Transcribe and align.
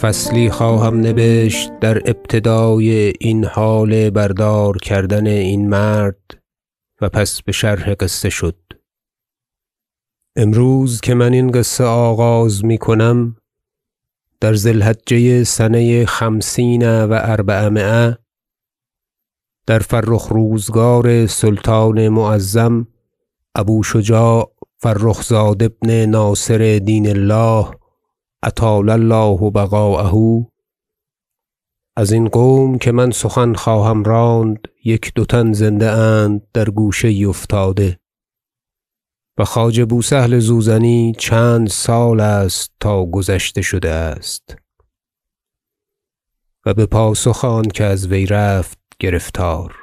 فصلی 0.00 0.50
خواهم 0.50 1.06
نبشت 1.06 1.78
در 1.78 1.98
ابتدای 1.98 3.12
این 3.20 3.44
حال 3.44 4.10
بردار 4.10 4.76
کردن 4.76 5.26
این 5.26 5.68
مرد 5.68 6.42
و 7.00 7.08
پس 7.08 7.42
بشرح 7.42 7.94
قصه 7.94 8.30
شد. 8.30 8.56
امروز 10.36 11.00
که 11.00 11.14
من 11.14 11.32
این 11.32 11.50
قصه 11.50 11.84
آغاز 11.84 12.64
می‌کنم 12.64 13.36
در 14.40 14.54
ذی 14.54 14.70
الحجه 14.70 15.44
سنه 15.44 16.06
خمسین 16.06 17.04
و 17.04 17.18
اربعمایه 17.22 18.18
در 19.66 19.78
فرخ 19.78 20.28
روزگار 20.28 21.26
سلطان 21.26 22.08
معظم 22.08 22.86
ابو 23.54 23.82
شجاع 23.82 24.52
فرخ 24.76 25.22
زاد 25.22 25.62
ابن 25.62 26.06
ناصر 26.06 26.80
دین 26.84 27.08
الله 27.08 27.70
اطال 28.42 28.90
الله 28.90 29.50
بقاءه. 29.50 30.46
ازین 31.96 32.28
قوم 32.28 32.78
که 32.78 32.92
من 32.92 33.10
سخن 33.10 33.54
خواهم 33.54 34.04
راند 34.04 34.68
یک 34.84 35.12
دو 35.14 35.24
تن 35.24 35.52
زنده 35.52 35.90
اند 35.90 36.42
در 36.52 36.70
گوشه 36.70 37.12
یی 37.12 37.24
افتاده. 37.24 37.98
و 39.38 39.44
خواجه 39.44 39.84
بو 39.84 40.02
سهل 40.02 40.38
زوزنی 40.38 41.14
چند 41.18 41.68
سال 41.68 42.20
است 42.20 42.72
تا 42.80 43.04
گذشته 43.04 43.62
شده 43.62 43.90
است. 43.90 44.56
و 46.66 46.74
بپاسخ 46.74 47.44
آنکه 47.44 47.84
از 47.84 48.06
وی 48.06 48.26
رفت 48.26 48.78
گرفتار. 48.98 49.74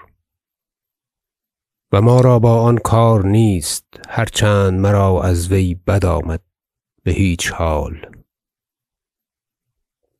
و 1.92 2.02
ما 2.02 2.22
را 2.22 2.40
با 2.40 2.62
آن 2.62 2.78
کار 2.78 3.26
نیست 3.26 3.86
هر 4.10 4.26
چند 4.26 4.80
مرا 4.80 5.24
از 5.24 5.52
وی 5.52 5.76
بد 5.88 6.06
آمد 6.06 6.42
بهیچ 7.04 7.52
حال. 7.52 8.15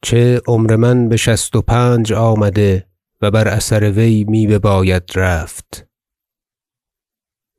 چه 0.06 0.42
عمر 0.48 0.76
من 0.76 1.10
بشصت 1.10 1.56
و 1.56 1.62
پنج 1.62 2.14
آمده 2.14 2.88
و 3.22 3.32
بر 3.32 3.48
اثر 3.48 3.92
وی 3.92 4.24
می 4.24 4.48
بباید 4.48 5.04
رفت. 5.16 5.88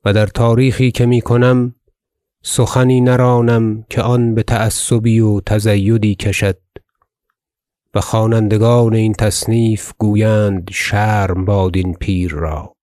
و 0.05 0.13
در 0.13 0.27
تاریخی 0.27 0.91
که 0.91 1.05
می‌کنم 1.05 1.75
سخنی 2.43 3.01
نرانم 3.01 3.83
که 3.89 4.01
آن 4.01 4.35
بتعصبی 4.35 5.19
و 5.19 5.41
تزیدی 5.41 6.15
کشد 6.15 6.57
و 7.93 8.01
خوانندگان 8.01 8.93
این 8.93 9.13
تصنیف 9.13 9.91
گویند 9.97 10.69
شرم 10.71 11.45
باد 11.45 11.77
این 11.77 11.93
پیر 11.93 12.31
را. 12.31 12.75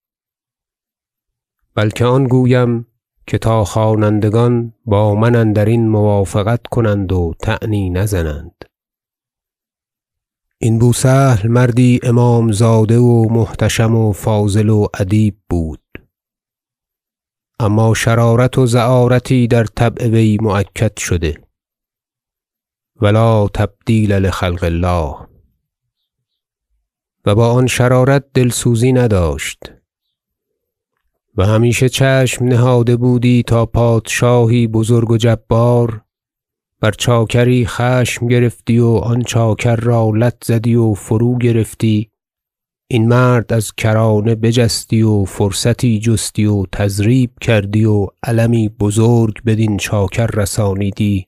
بلکه 1.75 2.05
آن 2.05 2.25
گویم 2.25 2.87
که 3.27 3.39
تا 3.39 3.65
خوانندگان 3.65 4.73
با 4.85 5.15
من 5.15 5.37
اندرین 5.37 5.89
موافقت 5.89 6.67
کنند 6.67 7.13
و 7.13 7.35
طعنی 7.39 7.91
نزنند. 7.91 8.54
این 10.65 10.79
بو 10.79 10.93
سهل 10.93 11.49
مردی 11.49 12.01
امام 12.03 12.53
زاده 12.53 12.99
و 12.99 13.29
محتشم 13.31 13.95
و 13.97 14.13
فاضل 14.13 14.69
و 14.69 14.87
ادیب 15.01 15.37
بود. 15.51 15.81
اما 17.61 17.95
شرارت 17.95 18.59
و 18.59 18.67
زعارتی 18.67 19.47
در 19.47 19.65
طبع 19.65 20.09
وی 20.09 20.39
مؤکد 20.41 20.99
شده. 20.99 21.41
و 23.01 23.07
لا 23.07 23.49
تبدیل 23.49 24.13
لخلق 24.13 24.65
الله. 24.65 25.15
و 27.25 27.35
با 27.35 27.53
آن 27.53 27.67
شرارت 27.67 28.25
دلسوزی 28.35 28.93
نداشت. 28.93 29.59
و 31.37 31.47
همیشه 31.47 31.89
چشم 31.89 32.45
نهاده 32.45 32.97
بودی 32.97 33.43
تا 33.43 33.67
پادشاهی 33.67 34.67
بزرگ 34.67 35.11
و 35.11 35.17
جبار 35.17 36.04
بر 36.85 36.91
چاکری 36.91 37.67
خشم 37.67 38.29
گرفتی 38.29 38.79
و 38.79 38.87
آن 38.87 39.23
چاکر 39.23 39.77
را 39.77 40.11
لت 40.15 40.45
زدی 40.45 40.75
و 40.75 40.95
فروگرفتی 40.95 42.11
این 42.91 43.09
مرد 43.09 43.53
از 43.53 43.73
کرانه 43.73 44.35
بجستی 44.35 45.03
و 45.03 45.25
فرصتی 45.25 45.99
جستی 45.99 46.45
و 46.45 46.67
تضریب 46.73 47.31
کردی 47.41 47.85
و 47.85 48.07
المی 48.23 48.69
بزرگ 48.69 49.43
بدین 49.45 49.77
چاکر 49.77 50.27
رسانیدی. 50.27 51.27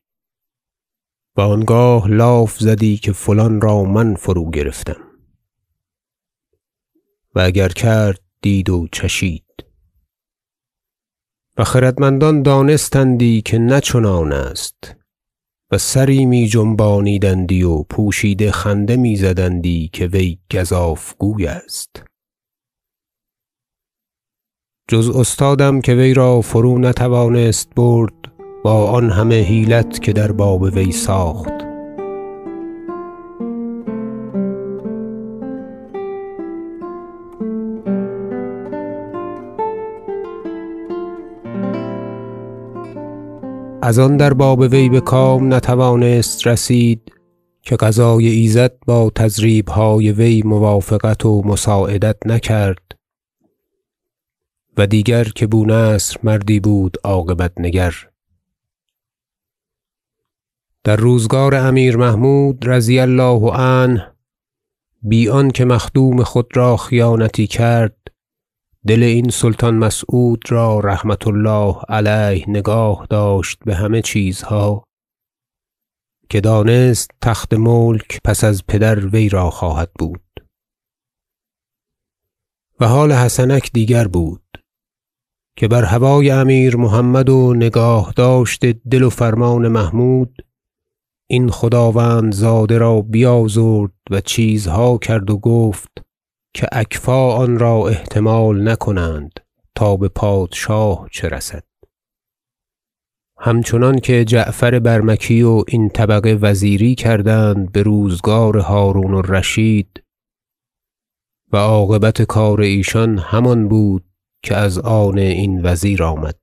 و 1.37 1.41
آنگاه 1.41 2.09
لاف 2.09 2.59
زدی 2.59 2.97
که 2.97 3.13
فلان 3.13 3.61
را 3.61 3.83
من 3.83 4.15
فروگرفتم 4.15 5.01
و 7.35 7.41
اگر 7.41 7.69
کرد 7.69 8.21
دید 8.43 8.71
و 8.71 8.87
چشید. 8.93 9.65
و 11.59 11.65
خردمندان 11.65 12.43
دانستندی 12.43 13.43
که 13.43 13.59
نه 13.59 13.81
است. 14.33 15.06
و 15.73 15.79
سری 15.79 16.27
می 16.27 16.47
جنبانیدندی 16.47 17.63
و 17.63 17.83
پوشیده 17.83 18.51
خنده 18.51 18.97
میزدندی 18.97 19.91
که 19.93 20.07
وی 20.07 20.39
گزاف 20.53 21.15
گوی 21.19 21.47
است. 21.47 22.03
جز 24.89 25.11
استادم 25.17 25.81
که 25.81 25.95
وی 25.95 26.15
را 26.15 26.41
فرو 26.41 26.79
نتوانست 26.79 27.75
برد 27.77 28.15
با 28.65 28.91
آن 28.91 29.11
همه 29.11 29.41
حیلت 29.41 30.03
که 30.03 30.13
در 30.13 30.33
باب 30.33 30.63
وی 30.63 30.93
ساخت. 30.93 31.66
از 43.87 43.99
آن 43.99 44.17
در 44.17 44.35
باب 44.35 44.61
وی 44.61 44.89
بکام 44.89 45.55
نتوانست 45.55 46.47
رسید 46.47 47.13
که 47.63 47.77
قضای 47.77 48.29
ایزد 48.29 48.73
با 48.87 49.11
تضریبهای 49.15 50.13
وی 50.13 50.43
موافقت 50.43 51.27
و 51.27 51.43
مساعدت 51.45 52.17
نکرد 52.27 52.99
و 54.77 54.87
دیگر 54.87 55.25
که 55.25 55.47
بو 55.47 55.67
نصر 55.67 56.17
مردی 56.23 56.61
بود 56.61 56.97
عاقبت 57.05 57.53
نگر. 57.57 57.95
در 60.85 60.97
روزگار 60.97 61.55
امیر 61.55 61.97
محمود 61.97 62.69
رضی 62.69 62.99
الله 62.99 63.53
عنه 63.53 64.13
بی 65.03 65.29
آنکه 65.29 65.65
مخدوم 65.65 66.23
خود 66.23 66.57
را 66.57 66.77
خیانتی 66.77 67.47
کرد 67.47 68.06
دل 68.87 69.03
این 69.03 69.31
سلطان 69.31 69.75
مسعود 69.75 70.43
را 70.49 70.81
رحمة 70.81 71.19
الله 71.27 71.77
علیه 71.89 72.51
نگاه 72.51 73.07
داشت 73.11 73.59
بهمه 73.65 74.03
چیزها 74.03 74.85
که 76.29 76.41
دانست 76.41 77.11
تخت 77.23 77.55
ملک 77.55 78.21
پس 78.25 78.45
از 78.45 78.67
پدر 78.69 79.07
وی 79.07 79.29
را 79.29 79.51
خواهد 79.51 79.91
بود. 79.99 80.23
و 82.81 82.87
حال 82.87 83.13
حسنک 83.13 83.71
دیگر 83.73 84.09
بود 84.09 84.43
که 85.57 85.69
بر 85.69 85.85
هوای 85.85 86.31
امیر 86.31 86.77
محمد 86.77 87.29
و 87.29 87.55
نگاهداشت 87.55 88.67
دل 88.67 89.03
و 89.03 89.11
فرمان 89.11 89.69
محمود 89.69 90.47
این 91.31 91.51
خداوندزاده 91.51 92.79
را 92.79 93.01
بیازرد 93.01 93.93
و 94.11 94.21
چیزها 94.21 94.99
کرد 94.99 95.31
و 95.31 95.39
گفت 95.39 96.06
که 96.57 96.67
اکفاء 96.73 97.37
آن 97.37 97.59
را 97.59 97.89
احتمال 97.89 98.69
نکنند 98.69 99.41
تا 99.75 99.97
بپادشاه 99.97 101.09
چه 101.13 101.29
رسد. 101.29 101.65
همچنانکه 103.39 104.25
جعفر 104.25 104.79
برمکی 104.79 105.43
و 105.43 105.65
این 105.69 105.89
طبقه 105.89 106.39
وزیری 106.41 106.95
کردند 106.95 107.73
بروزگار 107.73 108.59
هرون 108.59 109.15
الرشید 109.15 110.03
و 111.53 111.57
عاقبت 111.57 112.23
کار 112.23 112.61
ایشان 112.61 113.19
همان 113.19 113.69
بود 113.69 114.05
که 114.43 114.57
از 114.57 114.79
آن 114.79 115.19
این 115.19 115.67
وزیر 115.67 116.03
آمد. 116.03 116.39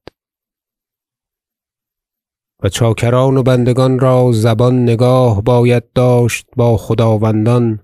و 2.64 2.70
چاکران 2.70 3.38
و 3.38 3.44
بندگان 3.44 4.00
را 4.00 4.32
زبان 4.32 4.84
نگاه 4.84 5.42
باید 5.42 5.94
داشت 5.94 6.48
با 6.56 6.78
خداوندان 6.78 7.80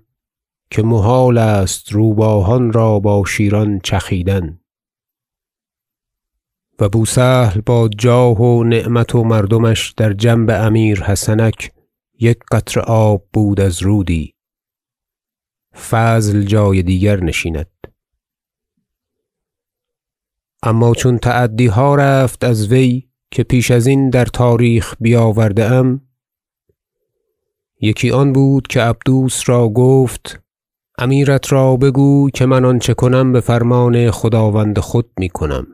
که 0.70 0.82
محال 0.82 1.38
است 1.38 1.92
روباهان 1.92 2.72
را 2.72 2.98
با 3.00 3.24
شیران 3.24 3.80
چخیدن. 3.84 4.60
و 6.80 6.88
بو 6.88 7.06
سهل 7.06 7.60
با 7.60 7.88
جاه 7.88 8.40
و 8.40 8.64
نعمت 8.64 9.14
و 9.14 9.24
مردمش 9.24 9.90
در 9.90 10.12
جنب 10.12 10.50
امیر 10.50 11.02
حسنک 11.02 11.72
یک 12.18 12.38
قطره 12.52 12.82
آب 12.82 13.26
بود 13.32 13.60
از 13.60 13.82
رودی. 13.82 14.34
فضل 15.90 16.42
جای 16.42 16.82
دیگر 16.82 17.24
نشیند. 17.24 17.70
اما 20.62 20.94
چون 20.94 21.18
تعدیها 21.18 21.94
رفت 21.94 22.44
از 22.44 22.72
وی 22.72 23.08
که 23.30 23.42
پیش 23.42 23.70
ازین 23.70 24.10
در 24.10 24.24
تاریخ 24.24 24.94
بیاورده 25.00 25.64
ام 25.64 26.00
یکی 27.80 28.10
آن 28.10 28.32
بود 28.32 28.66
که 28.66 28.80
عبدوس 28.80 29.48
را 29.48 29.68
گفت 29.68 30.40
امیرت 31.02 31.52
را 31.52 31.76
بگوی 31.76 32.30
که 32.30 32.46
من 32.46 32.64
آنچه 32.64 32.94
کنم 32.94 33.32
بفرمان 33.32 34.10
خداوند 34.10 34.78
خود 34.78 35.10
می‌کنم 35.18 35.66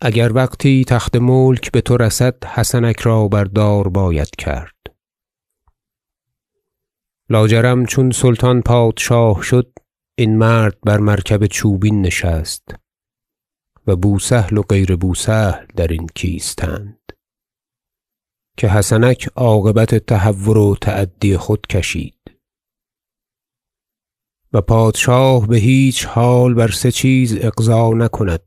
اگر 0.00 0.32
وقتی 0.32 0.84
تخت 0.84 1.16
ملک 1.16 1.72
بتو 1.72 1.96
رسد 1.96 2.44
حسنک 2.44 3.00
را 3.00 3.28
بر 3.28 3.44
دار 3.44 3.88
باید 3.88 4.30
کرد. 4.38 4.74
لاجرم 7.30 7.86
چون 7.86 8.10
سلطان 8.10 8.62
پادشاه 8.62 9.42
شد 9.42 9.72
این 10.18 10.38
مرد 10.38 10.78
بر 10.82 10.98
مرکب 10.98 11.46
چوبین 11.46 12.02
نشست 12.02 12.74
و 13.86 13.96
بو 13.96 14.18
سهل 14.18 14.58
و 14.58 14.62
غیر 14.62 14.96
بو 14.96 15.14
سهل 15.14 15.66
درین 15.76 16.06
کیستند 16.14 17.12
که 18.56 18.68
حسنک 18.68 19.28
عاقبت 19.36 19.94
تهور 19.94 20.58
و 20.58 20.76
تعدی 20.80 21.36
خود 21.36 21.66
کشید. 21.66 22.19
و 24.52 24.60
پادشاه 24.60 25.46
بهیچ 25.46 26.06
حال 26.06 26.54
بر 26.54 26.68
سه 26.68 26.90
چیز 26.90 27.38
اغضا 27.40 27.90
نکند 27.90 28.42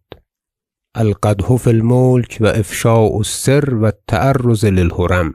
القدح 0.96 1.58
فی 1.58 1.70
الملک 1.70 2.38
و 2.42 2.46
افشاء 2.46 3.18
السر 3.18 3.76
و 3.76 3.86
التعرض 3.86 4.66
للحرم. 4.66 5.34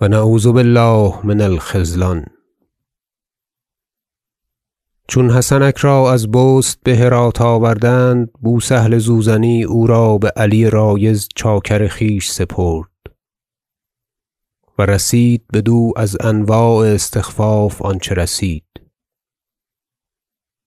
و 0.00 0.08
نعوذ 0.08 0.46
بالله 0.46 1.26
من 1.26 1.40
الخذلان. 1.40 2.26
چون 5.08 5.30
حسنک 5.30 5.76
را 5.76 6.12
از 6.12 6.30
بست 6.30 6.80
بهرات 6.84 7.40
آوردند 7.40 8.30
بو 8.42 8.60
سهل 8.60 8.98
زوزنی 8.98 9.64
او 9.64 9.86
را 9.86 10.18
بعلی 10.18 10.70
رایض 10.70 11.28
چاکر 11.34 11.88
خویش 11.88 12.30
سپرد. 12.30 12.97
و 14.78 14.82
رسید 14.82 15.44
بدو 15.52 15.92
از 15.96 16.16
انواع 16.20 16.86
استخفاف 16.86 17.82
آنچه 17.82 18.14
رسید. 18.14 18.64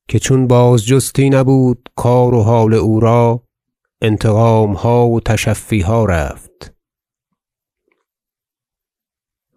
که 0.08 0.19
چون 0.19 0.48
بازجستی 0.48 1.30
نبود 1.30 1.90
کار 1.96 2.34
و 2.34 2.42
حال 2.42 2.74
او 2.74 3.00
را 3.00 3.44
انتقامها 4.02 5.08
و 5.08 5.19
تشفیها 5.19 6.06
رفت. 6.06 6.74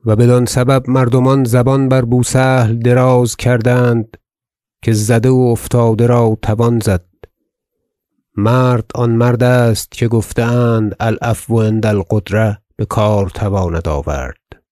و 0.07 0.17
بدان 0.17 0.45
سبب 0.47 0.91
مردمان 0.91 1.45
زبان 1.45 1.89
بر 1.89 2.03
بو 2.03 2.23
سهل 2.23 2.79
دراز 2.79 3.37
کردند 3.37 4.17
که 4.83 4.93
زده 4.93 5.31
و 5.31 5.49
افتاده 5.53 6.07
را 6.07 6.39
توان 6.43 6.79
زد. 6.79 7.05
مرد 8.37 8.91
آن 8.95 9.11
مرد 9.11 9.43
است 9.43 9.91
که 9.91 10.09
گفته 10.09 10.43
اند 10.43 10.97
العفو 11.01 11.61
عند 11.61 11.87
القدرة 12.81 12.87
بکار 12.87 13.29
تواند 13.29 13.89
آورد. 13.89 14.63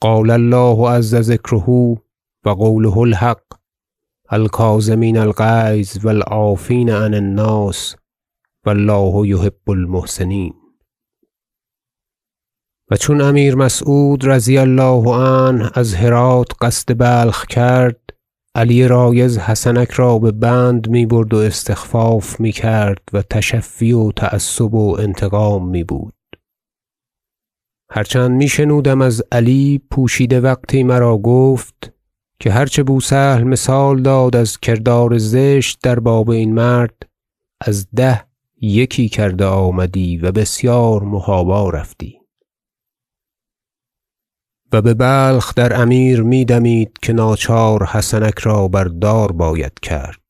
قال 0.00 0.30
الله 0.30 0.90
عز 0.90 1.14
ذکره 1.14 1.68
و 2.44 2.48
قوله 2.48 2.98
الحق 2.98 3.44
الکاظمین 4.30 5.16
الغیظ 5.16 6.04
و 6.04 6.08
العافین 6.08 6.90
عن 6.90 7.14
الناس 7.14 7.96
و 8.66 8.70
الله 8.70 9.28
یحب 9.28 9.70
المحسنین. 9.70 10.54
و 12.90 12.96
چون 12.96 13.20
امیر 13.20 13.54
مسعود 13.54 14.26
رضی 14.26 14.58
الله 14.58 15.14
عنه 15.16 15.70
از 15.74 15.94
هرات 15.94 16.52
قصد 16.60 16.98
بلخ 16.98 17.46
کرد 17.46 18.15
علی 18.56 18.88
رایض 18.88 19.38
حسنک 19.38 19.90
را 19.90 20.18
ببند 20.18 20.88
می 20.88 21.06
برد 21.06 21.34
و 21.34 21.36
استخفاف 21.36 22.40
می‌کرد 22.40 23.02
و 23.12 23.22
تشفی 23.22 23.92
و 23.92 24.12
تعصب 24.12 24.74
و 24.74 24.96
انتقام 25.00 25.68
میبود. 25.68 26.14
هر 27.90 28.04
چند 28.04 28.30
می 28.30 28.48
شنودم 28.48 29.00
از 29.00 29.22
علی 29.32 29.80
پوشیده 29.90 30.40
وقتی 30.40 30.82
مرا 30.82 31.18
گفت 31.18 31.92
که 32.40 32.50
هر 32.50 32.66
چه 32.66 32.82
بو 32.82 33.00
سهل 33.00 33.42
مثال 33.42 34.02
داد 34.02 34.36
از 34.36 34.58
کردار 34.58 35.18
زشت 35.18 35.78
در 35.82 35.98
باب 35.98 36.30
این 36.30 36.54
مرد 36.54 37.02
از 37.60 37.88
ده 37.96 38.24
یکی 38.60 39.08
کرده 39.08 39.44
آمدی 39.44 40.16
و 40.16 40.32
بسیار 40.32 41.02
محابا 41.02 41.70
رفتی. 41.70 42.25
و 44.72 44.82
ببلخ 44.82 45.54
در 45.54 45.80
امیر 45.80 46.22
می 46.22 46.44
دمید 46.44 46.98
که 47.02 47.12
ناچار 47.12 47.84
حسنک 47.84 48.38
را 48.38 48.68
بر 48.68 48.84
دار 48.84 49.32
باید 49.32 49.80
کرد. 49.82 50.20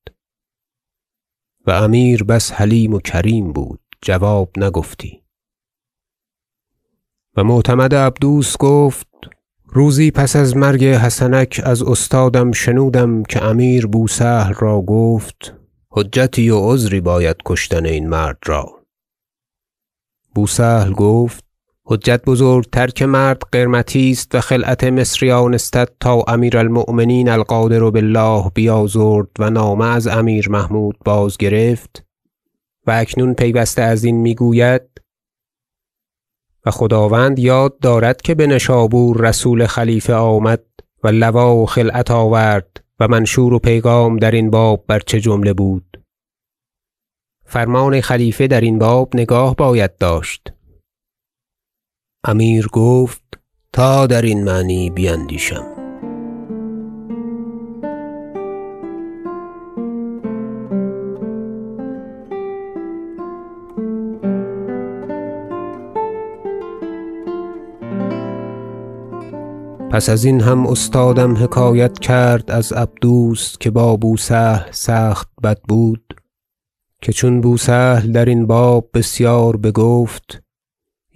و 1.67 1.71
امیر 1.71 2.25
بس 2.25 2.53
حلیم 2.53 2.95
و 2.95 2.99
کریم 2.99 3.53
بود 3.53 3.81
جواب 4.03 4.51
نگفتی. 4.57 5.23
و 7.37 7.45
معتمد 7.45 7.95
عبدوس 7.95 8.57
گفت 8.57 9.09
روزی 9.65 10.11
پس 10.11 10.37
از 10.37 10.57
مرگ 10.57 10.85
حسنک 10.85 11.61
از 11.65 11.83
استادم 11.83 12.53
شنودم 12.53 13.23
که 13.23 13.45
امیر 13.45 13.87
بو 13.87 14.09
سهل 14.09 14.55
را 14.55 14.81
گفت 14.81 15.55
حجتی 15.91 16.51
و 16.51 16.73
عذری 16.73 17.01
باید 17.01 17.37
کشتن 17.45 17.87
این 17.87 18.09
مرد 18.09 18.39
را. 18.47 18.85
بو 20.35 20.47
سهل 20.47 20.93
گفت 20.93 21.46
حجت 21.89 22.25
بزرگتر 22.25 22.87
که 22.87 23.07
مرد 23.07 23.43
قرمطی 23.53 24.11
است 24.11 24.35
و 24.35 24.41
خلعت 24.41 24.85
مصریان 24.85 25.55
استد 25.55 25.89
تا 26.01 26.25
امیر 26.29 26.59
المؤمنین 26.59 27.29
القادر 27.29 27.91
بالله 27.91 28.51
بیازرد 28.55 29.29
و 29.39 29.51
نامه 29.51 29.87
از 29.87 30.07
امیر 30.07 30.51
محمود 30.51 30.97
بازگرفت 31.05 32.05
و 32.87 32.91
اکنون 32.91 33.35
پیوسته 33.35 33.83
ازین 33.83 34.17
می‌گوید 34.17 34.83
و 36.67 36.71
خداوند 36.71 37.39
یاد 37.39 37.79
دارد 37.79 38.23
که 38.23 38.35
بنشابور 38.35 39.29
رسول 39.29 39.67
خلیفه 39.67 40.15
آمد 40.15 40.65
و 41.05 41.09
لوا 41.09 41.57
و 41.57 41.67
خلعت 41.67 42.11
آورد 42.11 42.85
و 43.01 43.09
منشور 43.09 43.55
و 43.55 43.59
پیغام 43.59 44.17
درین 44.17 44.51
باب 44.51 44.85
بر 44.87 45.01
چه 45.01 45.21
جمله 45.21 45.53
بود. 45.53 46.03
فرمان 47.45 48.01
خلیفه 48.01 48.47
درین 48.47 48.79
باب 48.79 49.11
نگاه 49.15 49.57
باید 49.57 49.97
داشت. 49.97 50.56
امیر 52.29 52.69
گفت 52.73 53.23
تا 53.73 54.07
درین 54.07 54.45
معنی 54.45 54.91
بیندیشم. 54.91 55.65
پس 69.91 70.09
ازین 70.09 70.41
هم 70.41 70.67
استادم 70.67 71.37
حکایت 71.37 71.99
کرد 71.99 72.51
از 72.51 72.73
عبدوس 72.73 73.59
که 73.59 73.71
با 73.71 73.97
بو 73.97 74.17
سهل 74.17 74.71
سخت 74.71 75.29
بد 75.43 75.59
بود 75.69 76.21
که 77.03 77.13
چون 77.13 77.41
بو 77.41 77.57
سهل 77.57 78.13
درین 78.13 78.47
باب 78.47 78.91
بسیار 78.95 79.57
بگفت 79.57 80.46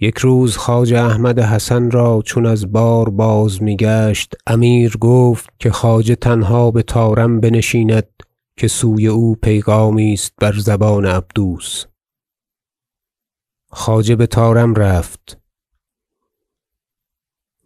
یک 0.03 0.17
روز 0.17 0.57
خواجه 0.57 0.99
احمد 0.99 1.39
حسن 1.39 1.91
را 1.91 2.21
چون 2.25 2.45
از 2.45 2.71
بار 2.71 3.09
باز 3.09 3.63
میگشت 3.63 4.33
امیر 4.47 4.97
گفت 4.97 5.49
که 5.59 5.71
خواجه 5.71 6.15
تنها 6.15 6.71
بطارم 6.71 7.39
بنشیند 7.39 8.07
که 8.57 8.67
سوی 8.67 9.07
او 9.07 9.35
پیغامی 9.35 10.13
است 10.13 10.33
بر 10.37 10.53
زبان 10.53 11.05
عبدوس. 11.05 11.85
خواجه 13.67 14.15
بطارم 14.15 14.75
رفت 14.75 15.37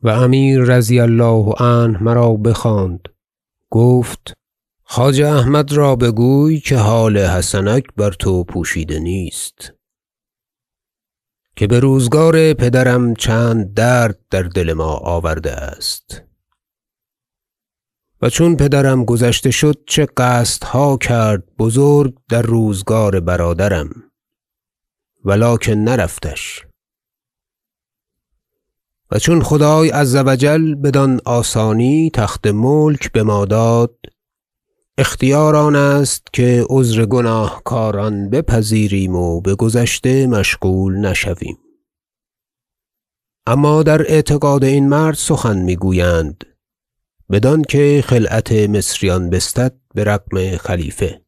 و 0.03 0.09
امیر 0.09 0.61
رضی 0.61 0.99
الله 0.99 1.53
عنه 1.59 2.03
مرا 2.03 2.33
بخواند. 2.33 3.09
گفت 3.69 4.33
خواجه 4.83 5.27
احمد 5.27 5.71
را 5.71 5.95
بگوی 5.95 6.59
که 6.59 6.77
حال 6.77 7.17
حسنک 7.17 7.83
بر 7.97 8.11
تو 8.11 8.43
پوشیده 8.43 8.99
نیست. 8.99 9.75
که 11.55 11.67
بروزگار 11.67 12.53
پدرم 12.53 13.13
چند 13.13 13.74
درد 13.74 14.19
در 14.29 14.43
دل 14.43 14.74
ما 14.74 14.93
آورده 14.93 15.51
است. 15.51 16.21
و 18.21 18.29
چون 18.29 18.55
پدرم 18.55 19.05
گذشته 19.05 19.51
شد 19.51 19.83
چه 19.88 20.07
قصدها 20.17 20.97
کرد 20.97 21.43
بزرگ 21.59 22.15
در 22.29 22.41
روزگار 22.41 23.19
برادرم 23.19 23.89
ولکن 25.25 25.74
نرفتش. 25.74 26.65
و 29.12 29.19
چون 29.19 29.43
خدای 29.43 29.89
عز 29.89 30.15
و 30.15 30.35
جل 30.35 30.75
بدان 30.75 31.21
آسانی 31.25 32.09
تخت 32.13 32.47
ملک 32.47 33.12
بما 33.12 33.45
داد 33.45 33.97
اختیار 34.97 35.55
آن 35.55 35.75
است 35.75 36.27
که 36.33 36.65
عذر 36.69 37.05
گناهکاران 37.05 38.29
بپذیریم 38.29 39.15
و 39.15 39.41
بگذشته 39.41 40.27
مشغول 40.27 40.97
نشویم. 40.97 41.57
اما 43.47 43.83
در 43.83 44.01
اعتقاد 44.01 44.63
این 44.63 44.89
مرد 44.89 45.15
سخن 45.15 45.57
می‌گویند 45.57 46.43
بدانکه 47.31 48.03
خلعت 48.05 48.51
مصریان 48.51 49.29
بستد 49.29 49.73
برغم 49.95 50.57
خلیفه. 50.57 51.21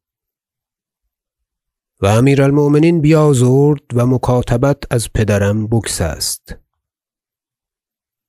و 2.01 2.07
امیر 2.07 2.43
المؤمنین 2.43 3.01
بیازرد 3.01 3.83
و 3.93 4.05
مکاتبت 4.05 4.77
از 4.91 5.13
پدرم 5.13 5.67
بگسست 5.67 6.55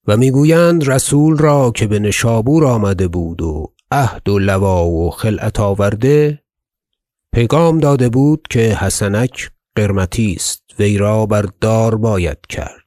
و 0.06 0.16
می‌گویند 0.16 0.90
رسول 0.90 1.38
را 1.38 1.70
که 1.70 1.86
بنشابور 1.86 2.66
آمده 2.66 3.08
بود 3.08 3.42
و 3.42 3.72
عهد 3.90 4.28
و 4.28 4.38
لوا 4.38 4.86
و 4.86 5.10
خلعت 5.10 5.60
آورده 5.60 6.42
پیغام 7.32 7.78
داده 7.78 8.08
بود 8.08 8.46
که 8.50 8.60
حسنک 8.60 9.50
قرمطی 9.76 10.32
است 10.32 10.62
وی 10.78 10.98
را 10.98 11.26
بر 11.26 11.48
دار 11.60 11.96
باید 11.96 12.38
کرد. 12.48 12.84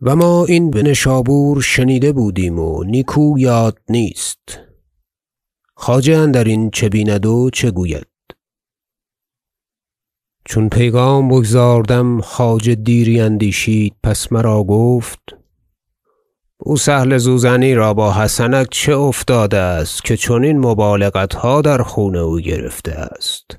و 0.00 0.16
ما 0.16 0.44
این 0.44 0.70
بنشابور 0.70 1.62
شنیده 1.62 2.12
بودیم 2.12 2.58
و 2.58 2.84
نیکو 2.84 3.34
یاد 3.38 3.78
نیست. 3.88 4.58
خواجه 5.74 6.16
اندرین 6.16 6.70
چه 6.70 6.88
بیند 6.88 7.26
و 7.26 7.50
چه 7.50 7.70
گوید؟ 7.70 8.06
چون 10.44 10.68
پیغام 10.68 11.28
بگزاردم 11.28 12.20
خواجه 12.20 12.74
دیری 12.74 13.20
اندیشید 13.20 13.94
پس 14.02 14.32
مرا 14.32 14.64
گفت 14.64 15.43
بوسهل 16.58 17.18
زوزنی 17.18 17.74
را 17.74 17.94
با 17.94 18.12
حسنک 18.12 18.68
چه 18.70 18.96
افتاده 18.96 19.58
است 19.58 20.04
که 20.04 20.16
چنین 20.16 20.58
مبالغتها 20.58 21.62
در 21.62 21.82
خون 21.82 22.16
او 22.16 22.40
گرفته 22.40 22.92
است؟ 22.92 23.58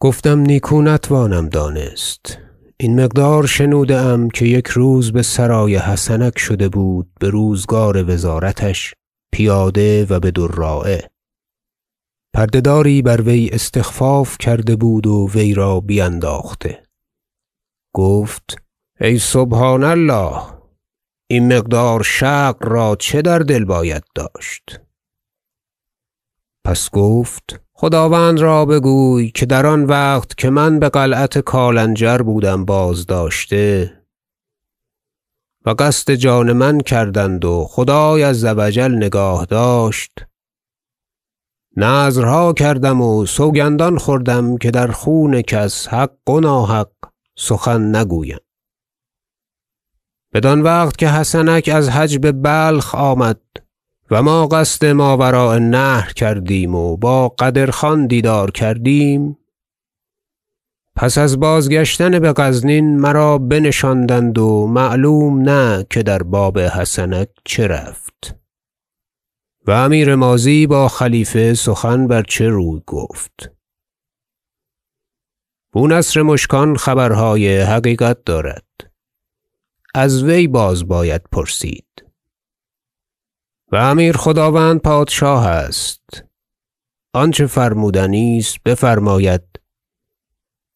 گفتم 0.00 0.38
نیکو 0.38 0.82
نتوانم 0.82 1.48
دانست. 1.48 2.38
این 2.76 3.04
مقدار 3.04 3.46
شنوده 3.46 3.96
ام 3.96 4.30
که 4.30 4.44
یک 4.44 4.66
روز 4.66 5.12
بسرای 5.12 5.76
حسنک 5.76 6.38
شده 6.38 6.68
بود 6.68 7.10
بروزگار 7.20 8.10
وزارتش 8.10 8.94
پیاده 9.32 10.06
و 10.10 10.20
بدراعه 10.20 11.10
پرده 12.34 12.60
داری 12.60 13.02
بر 13.02 13.20
وی 13.20 13.50
استخفاف 13.52 14.38
کرده 14.38 14.76
بود 14.76 15.06
و 15.06 15.28
وی 15.34 15.54
را 15.54 15.80
بینداخته 15.80 16.82
گفت 17.94 18.62
ای 19.00 19.18
سبحان 19.18 19.84
الله! 19.84 20.53
این 21.26 21.56
مقدار 21.56 22.02
شقر 22.02 22.68
را 22.68 22.96
چه 22.96 23.22
در 23.22 23.38
دل 23.38 23.64
باید 23.64 24.04
داشت؟ 24.14 24.80
پس 26.64 26.90
گفت 26.90 27.60
خداوند 27.72 28.40
را 28.40 28.64
بگوی 28.64 29.30
که 29.30 29.46
در 29.46 29.66
آن 29.66 29.84
وقت 29.84 30.36
که 30.36 30.50
من 30.50 30.78
بقلعت 30.78 31.38
کالنجر 31.38 32.18
بودم 32.18 32.64
بازداشته 32.64 34.00
و 35.64 35.74
قصد 35.78 36.12
جان 36.12 36.52
من 36.52 36.80
کردند 36.80 37.44
و 37.44 37.64
خدای 37.68 38.22
عز 38.22 38.44
و 38.44 38.70
جل 38.70 38.94
نگاه 38.94 39.44
داشت 39.44 40.12
نذرها 41.76 42.52
کردم 42.52 43.00
و 43.00 43.26
سوگندان 43.26 43.98
خوردم 43.98 44.56
که 44.56 44.70
در 44.70 44.86
خون 44.86 45.42
کس 45.42 45.88
حق 45.88 46.30
و 46.30 46.40
ناحق 46.40 46.90
سخن 47.38 47.96
نگویم. 47.96 48.38
بدان 50.34 50.62
وقت 50.62 50.98
که 50.98 51.08
حسنک 51.08 51.70
از 51.74 51.90
حج 51.90 52.18
ببلخ 52.18 52.94
آمد 52.94 53.40
و 54.10 54.22
ما 54.22 54.46
قصد 54.46 54.86
ماوراء 54.86 55.54
النهر 55.54 56.12
کردیم 56.12 56.74
و 56.74 56.96
با 56.96 57.28
قدر 57.28 57.70
خان 57.70 58.06
دیدار 58.06 58.50
کردیم 58.50 59.38
پس 60.96 61.18
از 61.18 61.40
بازگشتن 61.40 62.18
بغزنین 62.18 62.98
مرا 62.98 63.38
بنشاندند 63.38 64.38
و 64.38 64.66
معلوم 64.66 65.42
نه 65.48 65.86
که 65.90 66.02
در 66.02 66.22
باب 66.22 66.58
حسنک 66.58 67.28
چه 67.44 67.66
رفت. 67.66 68.36
و 69.66 69.70
امیر 69.70 70.14
ماضی 70.14 70.66
با 70.66 70.88
خلیفه 70.88 71.54
سخن 71.54 72.06
بر 72.06 72.22
چه 72.22 72.48
روی 72.48 72.82
گفت؟ 72.86 73.52
بونصر 75.72 76.22
مشکان 76.22 76.76
خبرهای 76.76 77.60
حقیقت 77.60 78.24
دارد. 78.24 78.93
از 79.94 80.22
وی 80.22 80.46
باز 80.46 80.88
باید 80.88 81.22
پرسید. 81.32 82.04
و 83.72 83.76
امیر 83.76 84.16
خداوند 84.16 84.80
پادشاه 84.80 85.46
است. 85.46 86.24
آنچه 87.12 87.46
فرمودنی 87.46 88.38
است 88.38 88.62
بفرماید 88.64 89.42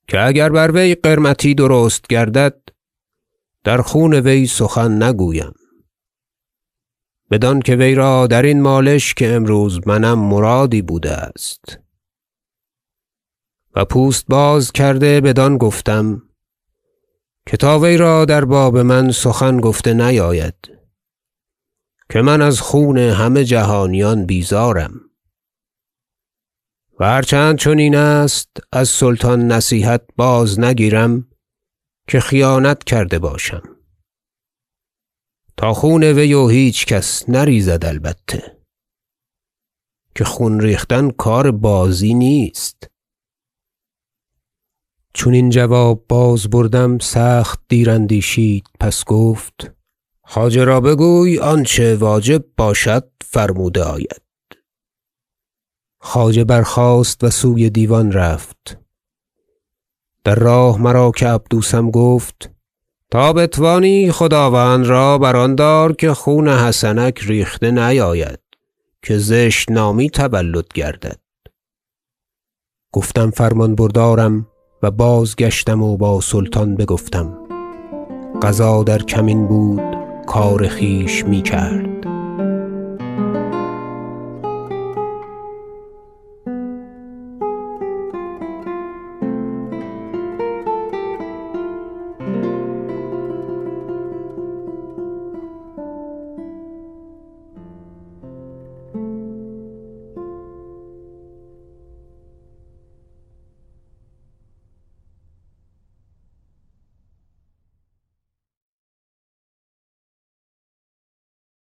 که 0.08 0.20
اگر 0.20 0.48
بر 0.48 0.70
وی 0.70 0.94
قرمطی 0.94 1.54
درست 1.54 2.06
گردد 2.06 2.60
در 3.64 3.82
خون 3.82 4.14
وی 4.14 4.46
سخن 4.46 5.02
نگویم. 5.02 5.54
بدان 7.30 7.60
که 7.60 7.76
وی 7.76 7.94
را 7.94 8.26
درین 8.26 8.60
مالش 8.60 9.14
که 9.14 9.34
امروز 9.34 9.80
منم 9.87 10.18
مرادی 10.18 10.82
بوده 10.82 11.12
است. 11.12 11.78
و 13.75 13.84
پوست 13.84 14.26
باز 14.28 14.72
کرده 14.72 15.20
بدان 15.20 15.58
گفتم 15.58 16.27
که 17.50 17.56
تا 17.56 17.78
وی 17.78 17.96
را 17.96 18.24
در 18.24 18.44
باب 18.44 18.78
من 18.78 19.12
سخن 19.12 19.60
گفته 19.60 19.94
نیاید 19.94 20.54
که 22.10 22.22
من 22.22 22.42
از 22.42 22.60
خون 22.60 22.98
همه 22.98 23.44
جهانیان 23.44 24.26
بیزارم. 24.26 25.00
و 27.00 27.04
هر 27.04 27.22
چند 27.22 27.58
چنین 27.58 27.96
است 27.96 28.48
از 28.72 28.88
سلطان 28.88 29.52
نصیحت 29.52 30.02
باز 30.16 30.60
نگیرم 30.60 31.28
که 32.08 32.20
خیانت 32.20 32.84
کرده 32.84 33.18
باشم. 33.18 33.62
تا 35.56 35.74
خون 35.74 36.04
وی 36.04 36.34
و 36.34 36.48
هیچ 36.48 36.86
کس 36.86 37.28
نریزد 37.28 37.84
البته 37.84 38.58
که 40.14 40.24
خون 40.24 40.60
ریختن 40.60 41.10
کار 41.10 41.50
بازی 41.50 42.14
نیست. 42.14 42.88
چون 45.18 45.34
این 45.34 45.50
جواب 45.50 46.04
باز 46.08 46.50
بردم 46.50 46.98
سخت 46.98 47.60
دیر 47.68 47.90
اندیشید 47.90 48.66
پس 48.80 49.04
گفت 49.04 49.72
خواجه 50.22 50.64
را 50.64 50.80
بگوی 50.80 51.38
آنچه 51.38 51.96
واجب 51.96 52.44
باشد 52.56 53.10
فرموده 53.25 53.82
آید. 53.82 54.22
خواجه 56.00 56.44
برخاست 56.44 57.25
و 57.25 57.30
سوی 57.30 57.70
دیوان 57.70 58.12
رفت. 58.12 58.78
در 60.25 60.34
راه 60.34 60.80
مرا 60.80 61.10
که 61.10 61.26
عبدوسم 61.26 61.90
گفت 61.90 62.50
تا 63.10 63.32
بتوانی 63.32 64.12
خداوند 64.12 64.87
را 64.87 65.18
بر 65.18 65.37
آن 65.37 65.54
دار 65.54 65.92
که 65.92 66.14
خون 66.14 66.48
حسنک 66.48 67.20
ریخته 67.22 67.70
نیاید 67.70 68.40
که 69.02 69.18
زشت 69.18 69.70
نامی 69.70 70.10
تولد 70.10 70.72
گردد. 70.75 71.20
گفتم 72.92 73.30
فرمان 73.30 73.75
بردارم 73.75 74.46
و 74.82 74.90
بازگشتم 74.90 75.82
و 75.82 75.97
با 75.97 76.20
سلطان 76.20 76.75
بگفتم. 76.75 77.38
قضا 78.42 78.82
در 78.82 78.99
کمین 78.99 79.47
بود 79.47 79.82
کار 80.26 80.68
خویش 80.68 81.25
می‌کرد. 81.25 81.97